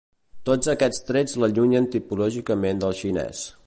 Tots 0.49 0.71
aquests 0.73 1.05
trets 1.11 1.37
l'allunyen 1.43 1.89
tipològicament 1.97 2.85
del 2.87 3.01
xinès. 3.05 3.51